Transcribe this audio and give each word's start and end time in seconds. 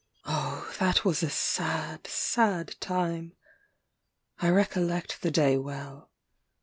Oh, 0.25 0.73
that 0.79 1.05
was 1.05 1.21
a 1.21 1.29
sad 1.29 2.07
sad 2.07 2.75
time! 2.79 3.33
I 4.39 4.49
recollect 4.49 5.21
the 5.21 5.29
day 5.29 5.57
well. 5.59 6.09